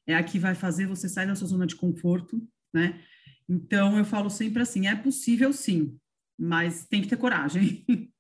é 0.06 0.16
a 0.16 0.24
que 0.24 0.40
vai 0.40 0.56
fazer 0.56 0.88
você 0.88 1.08
sair 1.08 1.28
da 1.28 1.36
sua 1.36 1.48
zona 1.48 1.66
de 1.66 1.76
conforto, 1.76 2.46
né? 2.74 3.02
Então, 3.48 3.98
eu 3.98 4.06
falo 4.06 4.30
sempre 4.30 4.62
assim: 4.62 4.88
é 4.88 4.96
possível 4.96 5.54
sim, 5.54 5.98
mas 6.38 6.86
tem 6.88 7.02
que 7.02 7.08
ter 7.08 7.18
coragem. 7.18 7.86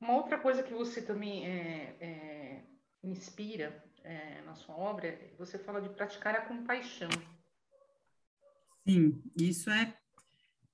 Uma 0.00 0.16
outra 0.16 0.38
coisa 0.38 0.62
que 0.62 0.72
você 0.72 1.02
também 1.02 1.46
é, 1.46 1.96
é, 2.00 2.64
inspira 3.02 3.82
é, 4.04 4.42
na 4.42 4.54
sua 4.54 4.76
obra, 4.76 5.18
você 5.38 5.58
fala 5.58 5.80
de 5.80 5.88
praticar 5.90 6.34
a 6.34 6.42
compaixão. 6.42 7.10
Sim, 8.86 9.22
isso 9.36 9.70
é 9.70 9.94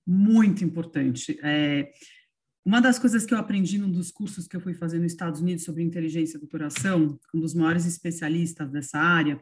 muito 0.07 0.65
importante. 0.65 1.39
É, 1.43 1.93
uma 2.65 2.81
das 2.81 2.99
coisas 2.99 3.25
que 3.25 3.35
eu 3.35 3.39
aprendi 3.39 3.79
num 3.79 3.91
dos 3.91 4.11
cursos 4.11 4.47
que 4.47 4.57
eu 4.57 4.61
fui 4.61 4.75
fazer 4.75 4.99
nos 4.99 5.13
Estados 5.13 5.41
Unidos 5.41 5.65
sobre 5.65 5.83
inteligência 5.83 6.39
do 6.39 6.49
coração, 6.49 7.19
um 7.35 7.41
dos 7.41 7.55
maiores 7.55 7.87
especialistas 7.87 8.71
dessa 8.71 8.99
área, 8.99 9.41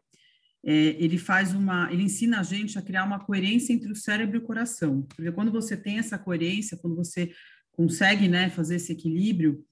é, 0.66 0.72
ele 0.72 1.18
faz 1.18 1.52
uma, 1.52 1.92
ele 1.92 2.02
ensina 2.02 2.40
a 2.40 2.42
gente 2.42 2.78
a 2.78 2.82
criar 2.82 3.04
uma 3.04 3.22
coerência 3.22 3.72
entre 3.72 3.92
o 3.92 3.96
cérebro 3.96 4.36
e 4.36 4.38
o 4.38 4.44
coração. 4.44 5.02
Porque 5.02 5.30
quando 5.32 5.52
você 5.52 5.76
tem 5.76 5.98
essa 5.98 6.18
coerência, 6.18 6.78
quando 6.78 6.96
você 6.96 7.32
consegue, 7.72 8.28
né, 8.28 8.48
fazer 8.48 8.76
esse 8.76 8.92
equilíbrio, 8.92 9.64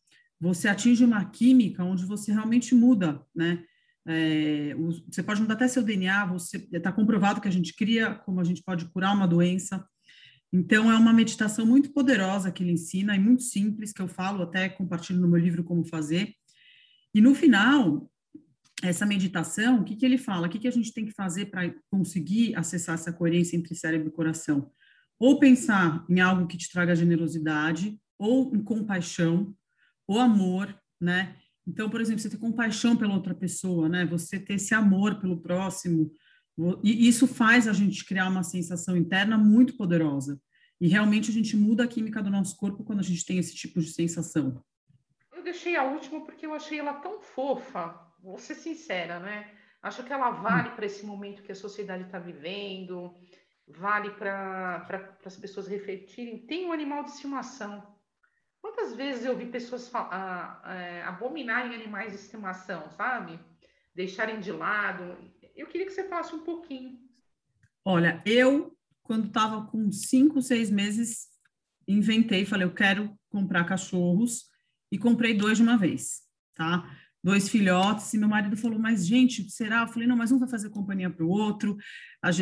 você 0.43 0.67
atinge 0.67 1.05
uma 1.05 1.25
química 1.25 1.85
onde 1.85 2.05
você 2.05 2.33
realmente 2.33 2.75
muda, 2.75 3.25
né? 3.33 3.65
É, 4.05 4.75
você 5.07 5.23
pode 5.23 5.41
mudar 5.41 5.55
até 5.55 5.69
seu 5.69 5.85
DNA, 5.85 6.27
você 6.27 6.57
está 6.73 6.91
comprovado 6.91 7.41
que 7.41 7.47
a 7.47 7.53
gente 7.53 7.73
cria, 7.77 8.13
como 8.13 8.41
a 8.41 8.45
gente 8.45 8.61
pode 8.61 8.87
curar 8.87 9.15
uma 9.15 9.29
doença. 9.29 9.87
Então, 10.53 10.91
é 10.91 10.97
uma 10.97 11.13
meditação 11.13 11.65
muito 11.65 11.93
poderosa 11.93 12.51
que 12.51 12.65
ele 12.65 12.73
ensina 12.73 13.15
e 13.15 13.21
muito 13.21 13.45
simples, 13.45 13.93
que 13.93 14.03
eu 14.03 14.09
falo, 14.09 14.43
até 14.43 14.69
compartilho 14.69 15.21
no 15.21 15.29
meu 15.29 15.39
livro 15.39 15.63
como 15.63 15.85
fazer. 15.85 16.35
E 17.15 17.21
no 17.21 17.37
final, 17.37 18.11
essa 18.83 19.07
meditação, 19.07 19.79
o 19.79 19.85
que, 19.85 19.95
que 19.95 20.05
ele 20.05 20.19
fala? 20.19 20.49
O 20.49 20.51
que, 20.51 20.59
que 20.59 20.69
a 20.69 20.73
gente 20.73 20.93
tem 20.93 21.05
que 21.05 21.13
fazer 21.13 21.47
para 21.47 21.73
conseguir 21.89 22.57
acessar 22.57 22.97
essa 22.97 23.13
coerência 23.13 23.57
entre 23.57 23.77
cérebro 23.77 24.09
e 24.09 24.13
coração? 24.13 24.73
Ou 25.21 25.39
pensar 25.39 26.05
em 26.09 26.19
algo 26.19 26.49
que 26.49 26.57
te 26.57 26.69
traga 26.69 26.97
generosidade, 26.97 27.97
ou 28.19 28.53
em 28.57 28.61
compaixão, 28.61 29.55
ou 30.07 30.19
amor, 30.19 30.75
né? 31.01 31.37
Então, 31.67 31.89
por 31.89 32.01
exemplo, 32.01 32.21
você 32.21 32.31
ter 32.31 32.39
compaixão 32.39 32.97
pela 32.97 33.15
outra 33.15 33.35
pessoa, 33.35 33.89
né? 33.89 34.05
Você 34.07 34.39
ter 34.39 34.55
esse 34.55 34.75
amor 34.75 35.21
pelo 35.21 35.41
próximo, 35.41 36.11
e 36.83 37.09
isso 37.09 37.27
faz 37.27 37.67
a 37.67 37.73
gente 37.73 38.05
criar 38.05 38.29
uma 38.29 38.43
sensação 38.43 38.97
interna 38.97 39.39
muito 39.39 39.77
poderosa. 39.77 40.41
E 40.81 40.89
realmente 40.89 41.31
a 41.31 41.33
gente 41.33 41.57
muda 41.57 41.85
a 41.85 41.89
química 41.89 42.23
do 42.23 42.31
nosso 42.31 42.57
corpo 42.57 42.85
quando 42.85 43.01
a 43.01 43.05
gente 43.05 43.25
tem 43.25 43.39
esse 43.39 43.55
tipo 43.55 43.81
de 43.81 43.87
sensação. 43.87 44.63
Eu 45.33 45.43
deixei 45.43 45.77
a 45.77 45.85
última 45.85 46.25
porque 46.25 46.45
eu 46.45 46.53
achei 46.53 46.79
ela 46.79 46.95
tão 46.95 47.21
fofa. 47.21 47.99
Vou 48.21 48.37
ser 48.39 48.55
sincera, 48.55 49.19
né? 49.21 49.51
Acho 49.83 50.05
que 50.05 50.13
ela 50.13 50.31
vale 50.31 50.71
para 50.71 50.87
esse 50.87 51.05
momento 51.07 51.43
que 51.43 51.53
a 51.53 51.57
sociedade 51.57 52.05
está 52.05 52.19
vivendo, 52.19 53.15
vale 53.67 54.11
para 54.11 54.81
pra, 54.87 55.19
as 55.25 55.37
pessoas 55.37 55.67
refletirem. 55.67 56.47
Tem 56.47 56.67
um 56.67 56.73
animal 56.73 57.05
de 57.05 57.11
estimação. 57.11 57.92
Quantas 58.63 58.95
vezes 58.95 59.25
eu 59.25 59.37
vi 59.37 59.47
pessoas 59.47 59.91
é, 60.65 61.03
abominarem 61.03 61.75
animais 61.75 62.13
de 62.13 62.19
estimação, 62.19 62.89
sabe? 62.93 63.39
Deixarem 63.95 64.41
de 64.41 64.53
lado 64.53 65.19
eu 65.55 65.67
queria 65.67 65.87
que 65.87 65.93
você 65.93 66.09
falasse 66.09 66.35
um 66.35 66.43
pouquinho. 66.43 66.99
Olha, 67.85 68.23
eu, 68.25 68.77
quando 69.03 69.27
estava 69.27 69.67
com 69.67 69.91
cinco, 69.91 70.41
seis 70.41 70.71
meses, 70.71 71.29
inventei, 71.87 72.45
falei, 72.45 72.67
eu 72.67 72.75
quero 72.75 73.15
comprar 73.29 73.65
cachorros, 73.65 74.51
e 74.91 74.99
comprei 74.99 75.35
dois 75.35 75.57
de 75.57 75.63
uma 75.63 75.79
vez, 75.79 76.21
tá? 76.55 76.89
Dois 77.25 77.49
filhotes, 77.49 78.13
e 78.13 78.19
meu 78.19 78.29
marido 78.29 78.57
falou, 78.57 78.79
mas 78.79 79.07
gente, 79.07 79.49
será? 79.51 79.83
Eu 79.83 79.89
falei, 79.89 80.07
não, 80.07 80.17
mas 80.17 80.31
um 80.31 80.39
vai 80.39 80.49
fazer 80.49 80.71
companhia 80.71 81.09
para 81.09 81.25
o 81.25 81.31
outro. 81.31 81.77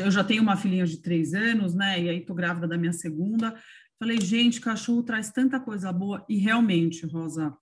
Eu 0.03 0.11
já 0.11 0.25
tenho 0.25 0.43
uma 0.43 0.57
filhinha 0.57 0.87
de 0.87 1.00
três 1.00 1.33
anos, 1.33 1.75
né? 1.75 2.03
E 2.03 2.09
aí 2.09 2.25
tô 2.25 2.35
grávida 2.35 2.67
da 2.67 2.79
minha 2.79 2.93
segunda. 2.93 3.55
Falei, 4.00 4.21
gente, 4.21 4.61
cachorro 4.61 5.02
traz 5.02 5.30
tanta 5.30 5.61
coisa 5.61 5.92
boa, 5.92 6.25
e 6.26 6.38
realmente, 6.38 7.07
Rosa, 7.07 7.54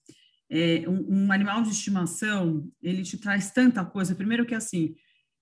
é, 0.49 0.89
um, 0.89 1.25
um 1.27 1.33
animal 1.33 1.63
de 1.63 1.71
estimação, 1.71 2.71
ele 2.81 3.03
te 3.03 3.19
traz 3.19 3.51
tanta 3.51 3.85
coisa. 3.85 4.15
Primeiro 4.15 4.47
que 4.47 4.55
assim, 4.55 4.95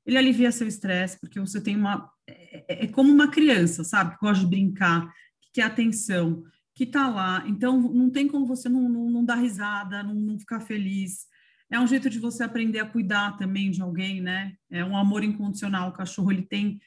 ele 0.06 0.16
alivia 0.16 0.50
seu 0.50 0.66
estresse, 0.66 1.20
porque 1.20 1.38
você 1.38 1.60
tem 1.60 1.76
uma. 1.76 2.10
É, 2.26 2.64
é, 2.68 2.84
é, 2.84 2.88
como 2.88 3.12
uma 3.12 3.28
criança, 3.28 3.84
sabe? 3.84 4.14
Que 4.14 4.20
gosta 4.20 4.42
de 4.42 4.50
brincar, 4.50 5.12
que 5.40 5.50
quer 5.54 5.62
atenção, 5.62 6.42
que 6.74 6.84
está 6.84 7.08
lá. 7.08 7.44
Então, 7.46 7.80
não 7.80 8.08
tem 8.10 8.26
como 8.26 8.46
você 8.46 8.68
não, 8.68 8.88
não, 8.88 9.10
não 9.10 9.24
dar 9.24 9.36
risada, 9.36 10.02
não, 10.02 10.14
não, 10.14 10.38
ficar 10.38 10.60
feliz. 10.60 11.26
É 11.70 11.78
um 11.78 11.86
jeito 11.86 12.08
de 12.08 12.18
você 12.18 12.42
aprender 12.42 12.78
a 12.78 12.86
cuidar 12.86 13.36
também 13.36 13.70
de 13.70 13.82
alguém, 13.82 14.20
né? 14.20 14.54
É 14.70 14.84
um 14.84 14.96
amor 14.96 15.22
incondicional. 15.22 15.90
O 15.90 15.92
cachorro, 15.92 16.32
ele 16.32 16.42
tem. 16.42 16.80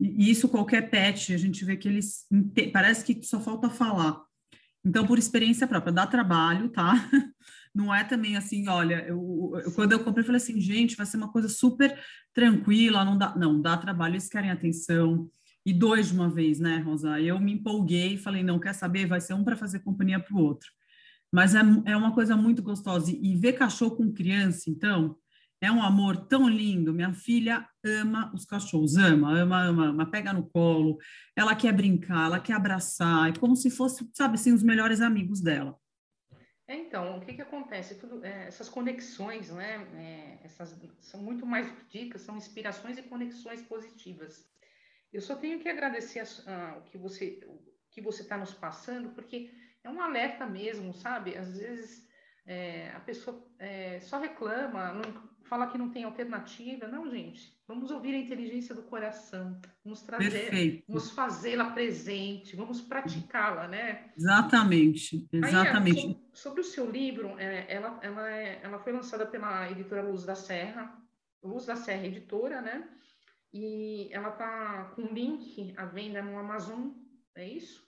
E 0.00 0.30
isso 0.30 0.48
qualquer 0.48 0.88
pet, 0.88 1.34
a 1.34 1.36
gente 1.36 1.64
vê 1.64 1.76
que 1.76 1.86
eles. 1.86 2.26
Parece 2.72 3.04
que 3.04 3.22
só 3.22 3.38
falta 3.38 3.68
falar. 3.68 4.22
Então, 4.84 5.06
por 5.06 5.18
experiência 5.18 5.66
própria, 5.66 5.92
dá 5.92 6.06
trabalho, 6.06 6.70
tá? 6.70 6.94
Não 7.74 7.94
é 7.94 8.02
também 8.02 8.36
assim, 8.36 8.66
olha, 8.66 9.04
eu, 9.06 9.52
eu, 9.62 9.72
quando 9.72 9.92
eu 9.92 10.02
comprei, 10.02 10.22
eu 10.22 10.26
falei 10.26 10.40
assim, 10.40 10.60
gente, 10.60 10.96
vai 10.96 11.06
ser 11.06 11.18
uma 11.18 11.30
coisa 11.30 11.48
super 11.48 11.96
tranquila, 12.34 13.04
não 13.04 13.16
dá, 13.16 13.36
não, 13.36 13.60
dá 13.60 13.76
trabalho, 13.76 14.14
eles 14.14 14.28
querem 14.28 14.50
atenção. 14.50 15.30
E 15.64 15.72
dois 15.72 16.08
de 16.08 16.14
uma 16.14 16.28
vez, 16.28 16.58
né, 16.58 16.78
Rosa? 16.78 17.20
Eu 17.20 17.38
me 17.38 17.52
empolguei 17.52 18.14
e 18.14 18.18
falei, 18.18 18.42
não, 18.42 18.58
quer 18.58 18.72
saber? 18.72 19.06
Vai 19.06 19.20
ser 19.20 19.34
um 19.34 19.44
para 19.44 19.56
fazer 19.56 19.80
companhia 19.80 20.18
para 20.18 20.34
o 20.34 20.40
outro. 20.40 20.68
Mas 21.30 21.54
é, 21.54 21.60
é 21.84 21.96
uma 21.96 22.12
coisa 22.12 22.36
muito 22.36 22.60
gostosa. 22.60 23.12
E 23.12 23.36
ver 23.36 23.52
cachorro 23.52 23.96
com 23.96 24.12
criança, 24.12 24.68
então, 24.68 25.16
é 25.60 25.70
um 25.70 25.82
amor 25.82 26.16
tão 26.26 26.48
lindo. 26.48 26.92
Minha 26.92 27.12
filha 27.12 27.68
ama 27.84 28.32
os 28.34 28.44
cachorros, 28.44 28.96
ama, 28.96 29.32
ama, 29.32 29.62
ama, 29.62 29.86
ama, 29.88 30.10
pega 30.10 30.32
no 30.32 30.48
colo. 30.48 30.98
Ela 31.36 31.54
quer 31.54 31.72
brincar, 31.72 32.26
ela 32.26 32.40
quer 32.40 32.54
abraçar, 32.54 33.28
é 33.28 33.38
como 33.38 33.54
se 33.54 33.70
fosse, 33.70 34.08
sabe 34.14 34.34
assim, 34.34 34.52
os 34.52 34.62
melhores 34.62 35.00
amigos 35.00 35.40
dela. 35.40 35.76
É, 36.66 36.76
então, 36.76 37.18
o 37.18 37.20
que, 37.20 37.34
que 37.34 37.42
acontece? 37.42 37.96
Tudo, 37.96 38.24
é, 38.24 38.46
essas 38.46 38.68
conexões, 38.68 39.50
né? 39.50 39.86
É, 39.96 40.38
essas, 40.44 40.78
são 41.00 41.20
muito 41.20 41.44
mais 41.44 41.66
dicas, 41.88 42.22
são 42.22 42.36
inspirações 42.36 42.96
e 42.96 43.02
conexões 43.02 43.60
positivas. 43.62 44.48
Eu 45.12 45.20
só 45.20 45.34
tenho 45.34 45.58
que 45.58 45.68
agradecer 45.68 46.20
a, 46.20 46.24
a, 46.52 46.78
o 46.78 46.82
que 46.82 46.96
você 46.96 47.40
que 47.90 48.00
você 48.00 48.22
está 48.22 48.38
nos 48.38 48.54
passando, 48.54 49.10
porque 49.10 49.50
é 49.82 49.90
um 49.90 50.00
alerta 50.00 50.46
mesmo, 50.46 50.94
sabe? 50.94 51.36
Às 51.36 51.58
vezes 51.58 52.08
é, 52.46 52.90
a 52.90 53.00
pessoa 53.00 53.44
é, 53.58 54.00
só 54.00 54.20
reclama, 54.20 54.92
não, 54.92 55.29
fala 55.50 55.66
que 55.66 55.76
não 55.76 55.90
tem 55.90 56.04
alternativa. 56.04 56.86
Não, 56.86 57.10
gente, 57.10 57.52
vamos 57.66 57.90
ouvir 57.90 58.14
a 58.14 58.18
inteligência 58.18 58.72
do 58.72 58.82
coração, 58.82 59.60
vamos 59.84 60.00
trazer, 60.00 60.30
Perfeito. 60.30 60.84
vamos 60.86 61.10
fazê-la 61.10 61.72
presente, 61.72 62.54
vamos 62.54 62.80
praticá-la, 62.80 63.66
né? 63.66 64.12
Exatamente, 64.16 65.28
exatamente. 65.32 66.06
Aí, 66.06 66.20
sobre, 66.32 66.60
o 66.60 66.64
seu 66.64 66.88
livro, 66.88 67.36
é, 67.36 67.66
ela, 67.68 67.98
ela, 68.00 68.30
é, 68.30 68.60
ela 68.62 68.78
foi 68.78 68.92
lançada 68.92 69.26
pela 69.26 69.68
editora 69.68 70.02
Luz 70.02 70.24
da 70.24 70.36
Serra, 70.36 70.96
Luz 71.42 71.66
da 71.66 71.74
Serra 71.74 72.06
Editora, 72.06 72.62
né? 72.62 72.88
E 73.52 74.08
ela 74.12 74.30
tá 74.30 74.92
com 74.94 75.02
link 75.02 75.74
à 75.76 75.84
venda 75.84 76.22
no 76.22 76.38
Amazon, 76.38 76.90
é 77.34 77.48
isso? 77.48 77.84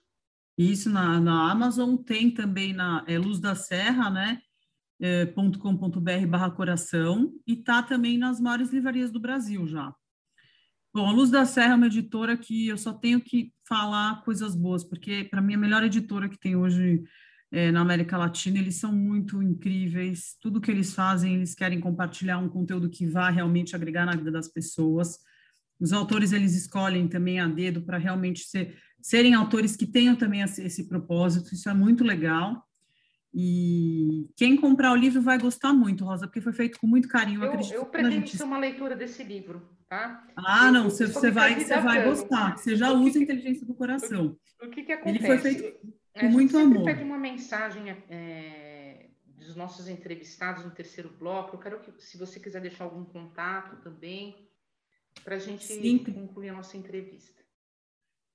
Isso 0.58 0.90
na, 0.90 1.20
na 1.20 1.52
Amazon, 1.52 1.94
tem 1.94 2.28
também 2.28 2.72
na 2.72 3.04
é, 3.06 3.16
Luz 3.18 3.38
da 3.38 3.54
Serra, 3.54 4.10
né? 4.10 4.42
É, 5.04 5.26
.com.br 5.26 6.26
barra 6.28 6.50
coração, 6.50 7.32
e 7.44 7.56
tá 7.56 7.82
também 7.82 8.16
nas 8.16 8.40
maiores 8.40 8.72
livrarias 8.72 9.10
do 9.10 9.18
Brasil 9.18 9.66
já. 9.66 9.92
Bom, 10.94 11.08
a 11.08 11.12
Luz 11.12 11.28
da 11.28 11.44
Serra 11.44 11.72
é 11.72 11.74
uma 11.74 11.86
editora 11.86 12.36
que 12.36 12.68
eu 12.68 12.78
só 12.78 12.92
tenho 12.92 13.20
que 13.20 13.52
falar 13.66 14.22
coisas 14.24 14.54
boas, 14.54 14.84
porque 14.84 15.24
para 15.24 15.40
mim 15.40 15.54
a 15.54 15.58
melhor 15.58 15.82
editora 15.82 16.28
que 16.28 16.38
tem 16.38 16.54
hoje 16.54 17.02
é, 17.50 17.72
na 17.72 17.80
América 17.80 18.16
Latina, 18.16 18.58
eles 18.58 18.76
são 18.76 18.92
muito 18.92 19.42
incríveis, 19.42 20.36
tudo 20.40 20.60
que 20.60 20.70
eles 20.70 20.94
fazem, 20.94 21.34
eles 21.34 21.54
querem 21.54 21.80
compartilhar 21.80 22.38
um 22.38 22.48
conteúdo 22.48 22.88
que 22.88 23.06
vá 23.06 23.28
realmente 23.28 23.74
agregar 23.74 24.06
na 24.06 24.14
vida 24.14 24.30
das 24.30 24.48
pessoas. 24.48 25.18
Os 25.80 25.92
autores, 25.92 26.32
eles 26.32 26.54
escolhem 26.54 27.08
também 27.08 27.40
a 27.40 27.48
dedo 27.48 27.82
para 27.82 27.98
realmente 27.98 28.44
ser 28.44 28.78
serem 29.02 29.34
autores 29.34 29.74
que 29.74 29.86
tenham 29.86 30.14
também 30.14 30.42
esse, 30.42 30.62
esse 30.62 30.88
propósito, 30.88 31.52
isso 31.52 31.68
é 31.68 31.74
muito 31.74 32.04
legal. 32.04 32.64
E 33.34 34.28
quem 34.36 34.56
comprar 34.56 34.92
o 34.92 34.96
livro 34.96 35.22
vai 35.22 35.38
gostar 35.38 35.72
muito, 35.72 36.04
Rosa, 36.04 36.26
porque 36.26 36.40
foi 36.40 36.52
feito 36.52 36.78
com 36.78 36.86
muito 36.86 37.08
carinho. 37.08 37.42
Eu, 37.42 37.52
eu, 37.52 37.60
eu 37.60 37.86
pretendo 37.86 38.14
gente... 38.14 38.36
ser 38.36 38.44
uma 38.44 38.58
leitura 38.58 38.94
desse 38.94 39.24
livro, 39.24 39.66
tá? 39.88 40.26
Ah, 40.36 40.66
eu, 40.66 40.72
não, 40.72 40.84
você, 40.84 41.06
você 41.06 41.30
vai, 41.30 41.58
você 41.58 41.80
vai 41.80 42.04
gostar. 42.04 42.58
Você 42.58 42.76
já 42.76 42.92
usa 42.92 43.18
a 43.18 43.22
inteligência 43.22 43.66
do 43.66 43.74
coração. 43.74 44.36
O 44.62 44.68
que, 44.68 44.82
que 44.82 44.92
acontece? 44.92 45.18
Ele 45.18 45.26
foi 45.26 45.38
feito 45.38 45.94
com 46.20 46.28
muito 46.28 46.58
amor. 46.58 46.84
pede 46.84 47.02
uma 47.02 47.16
mensagem 47.16 47.88
é, 48.10 49.08
dos 49.24 49.56
nossos 49.56 49.88
entrevistados 49.88 50.64
no 50.64 50.70
terceiro 50.70 51.10
bloco. 51.18 51.56
Eu 51.56 51.60
quero 51.60 51.80
que, 51.80 51.92
se 52.02 52.18
você 52.18 52.38
quiser 52.38 52.60
deixar 52.60 52.84
algum 52.84 53.04
contato 53.04 53.76
também, 53.76 54.46
para 55.24 55.36
a 55.36 55.38
gente 55.38 55.66
concluir 56.12 56.50
a 56.50 56.54
nossa 56.54 56.76
entrevista. 56.76 57.40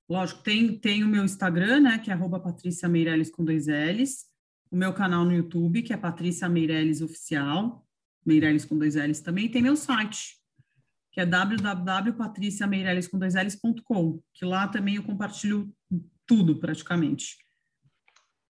Lógico, 0.08 0.42
tem, 0.42 0.78
tem 0.78 1.04
o 1.04 1.08
meu 1.08 1.24
Instagram, 1.24 1.80
né, 1.80 1.98
que 1.98 2.10
é 2.10 2.14
arroba 2.14 2.40
com 2.40 3.44
dois 3.44 3.66
L's, 3.66 4.26
o 4.70 4.76
meu 4.76 4.92
canal 4.92 5.24
no 5.24 5.32
YouTube, 5.32 5.82
que 5.82 5.92
é 5.92 5.96
Patrícia 5.96 6.48
Meirelles 6.48 7.00
Oficial, 7.00 7.84
Meirelles 8.24 8.64
com 8.64 8.78
dois 8.78 8.94
L's 8.94 9.20
também, 9.20 9.50
tem 9.50 9.60
meu 9.62 9.74
site, 9.76 10.38
que 11.12 11.20
é 11.20 11.26
www.patriciameirelles.com, 11.26 14.22
que 14.34 14.44
lá 14.44 14.68
também 14.68 14.94
eu 14.96 15.02
compartilho 15.02 15.74
tudo 16.26 16.58
praticamente. 16.58 17.38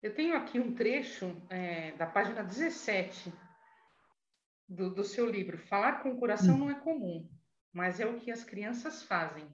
Eu 0.03 0.15
tenho 0.15 0.37
aqui 0.37 0.61
um 0.61 0.75
trecho 0.75 1.35
é, 1.49 1.93
da 1.93 2.07
página 2.07 2.43
17 2.43 3.33
do, 4.69 4.95
do 4.95 5.03
seu 5.03 5.31
livro. 5.31 5.57
Falar 5.59 6.03
com 6.03 6.13
o 6.13 6.19
coração 6.19 6.57
hum. 6.57 6.59
não 6.59 6.69
é 6.71 6.75
comum, 6.75 7.27
mas 7.73 8.01
é 8.01 8.07
o 8.07 8.21
que 8.21 8.31
as 8.31 8.45
crianças 8.45 9.03
fazem 9.03 9.49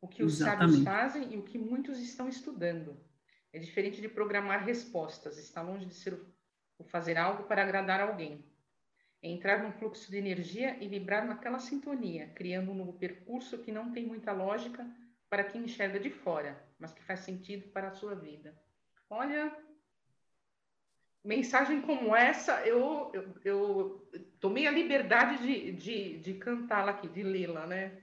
o 0.00 0.08
que 0.08 0.22
os 0.22 0.40
Exatamente. 0.40 0.82
sábios 0.82 0.84
fazem 0.84 1.34
e 1.34 1.36
o 1.36 1.42
que 1.42 1.58
muitos 1.58 1.98
estão 1.98 2.28
estudando. 2.28 2.96
É 3.52 3.58
diferente 3.58 4.00
de 4.00 4.08
programar 4.08 4.64
respostas, 4.64 5.38
está 5.38 5.60
longe 5.60 5.86
de 5.86 5.94
ser 5.94 6.14
o 6.78 6.84
fazer 6.84 7.18
algo 7.18 7.44
para 7.44 7.62
agradar 7.62 8.00
alguém. 8.00 8.44
É 9.22 9.28
entrar 9.28 9.62
num 9.62 9.72
fluxo 9.72 10.10
de 10.10 10.16
energia 10.16 10.76
e 10.82 10.88
vibrar 10.88 11.26
naquela 11.26 11.58
sintonia, 11.58 12.28
criando 12.34 12.70
um 12.70 12.74
novo 12.74 12.94
percurso 12.94 13.58
que 13.58 13.70
não 13.70 13.92
tem 13.92 14.06
muita 14.06 14.32
lógica 14.32 14.86
para 15.28 15.44
quem 15.44 15.64
enxerga 15.64 16.00
de 16.00 16.10
fora, 16.10 16.62
mas 16.78 16.92
que 16.92 17.02
faz 17.02 17.20
sentido 17.20 17.68
para 17.68 17.88
a 17.88 17.92
sua 17.92 18.14
vida. 18.14 18.58
Olha, 19.08 19.54
mensagem 21.22 21.82
como 21.82 22.16
essa, 22.16 22.66
eu, 22.66 23.10
eu, 23.12 23.34
eu 23.44 24.10
tomei 24.40 24.66
a 24.66 24.70
liberdade 24.70 25.42
de, 25.42 25.72
de, 25.72 26.18
de 26.18 26.34
cantá-la 26.34 26.92
aqui, 26.92 27.08
de 27.08 27.22
lê-la, 27.22 27.66
né? 27.66 28.02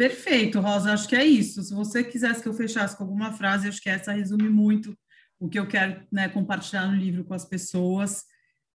Perfeito, 0.00 0.60
Rosa, 0.60 0.94
acho 0.94 1.06
que 1.06 1.14
é 1.14 1.22
isso. 1.22 1.62
Se 1.62 1.74
você 1.74 2.02
quisesse 2.02 2.42
que 2.42 2.48
eu 2.48 2.54
fechasse 2.54 2.96
com 2.96 3.04
alguma 3.04 3.34
frase, 3.34 3.68
acho 3.68 3.82
que 3.82 3.90
essa 3.90 4.12
resume 4.12 4.48
muito 4.48 4.98
o 5.38 5.46
que 5.46 5.58
eu 5.58 5.68
quero 5.68 6.02
né, 6.10 6.26
compartilhar 6.26 6.86
no 6.86 6.96
livro 6.96 7.22
com 7.22 7.34
as 7.34 7.44
pessoas. 7.44 8.24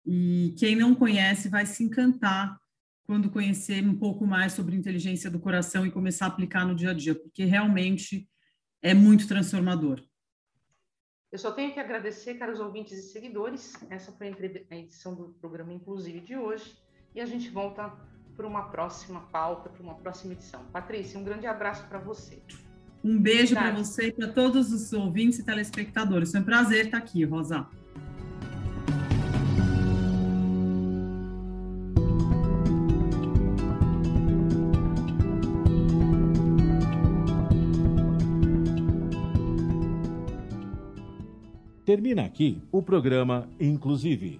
E 0.03 0.55
quem 0.57 0.75
não 0.75 0.95
conhece 0.95 1.47
vai 1.47 1.67
se 1.67 1.83
encantar 1.83 2.59
quando 3.03 3.29
conhecer 3.29 3.87
um 3.87 3.95
pouco 3.95 4.25
mais 4.25 4.53
sobre 4.53 4.75
inteligência 4.75 5.29
do 5.29 5.39
coração 5.39 5.85
e 5.85 5.91
começar 5.91 6.25
a 6.25 6.29
aplicar 6.29 6.65
no 6.65 6.73
dia 6.73 6.89
a 6.89 6.93
dia, 6.95 7.13
porque 7.13 7.45
realmente 7.45 8.27
é 8.81 8.95
muito 8.95 9.27
transformador. 9.27 10.03
Eu 11.31 11.37
só 11.37 11.51
tenho 11.51 11.71
que 11.71 11.79
agradecer, 11.79 12.33
caros 12.33 12.59
ouvintes 12.59 12.97
e 12.97 13.11
seguidores. 13.11 13.75
Essa 13.91 14.11
foi 14.11 14.35
a 14.71 14.75
edição 14.75 15.13
do 15.13 15.35
programa 15.39 15.71
Inclusive 15.71 16.19
de 16.19 16.35
hoje. 16.35 16.75
E 17.13 17.21
a 17.21 17.27
gente 17.27 17.51
volta 17.51 17.95
para 18.35 18.47
uma 18.47 18.63
próxima 18.63 19.21
pauta, 19.31 19.69
para 19.69 19.83
uma 19.83 19.95
próxima 19.95 20.33
edição. 20.33 20.61
Patrícia, 20.71 21.19
um 21.19 21.23
grande 21.23 21.45
abraço 21.47 21.85
para 21.87 21.99
você. 21.99 22.41
Um 23.03 23.19
beijo 23.19 23.55
para 23.55 23.71
você 23.71 24.07
e 24.07 24.11
para 24.11 24.27
todos 24.27 24.71
os 24.71 24.93
ouvintes 24.93 25.39
e 25.39 25.43
telespectadores. 25.43 26.31
Foi 26.31 26.39
um 26.39 26.43
prazer 26.43 26.85
estar 26.85 26.97
aqui, 26.97 27.23
Rosa. 27.23 27.67
Termina 41.83 42.23
aqui 42.23 42.61
o 42.71 42.81
programa 42.81 43.49
Inclusive 43.59 44.39